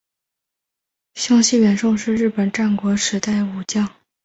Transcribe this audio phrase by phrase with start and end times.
[1.13, 3.87] 香西元盛是日本战国时代武将。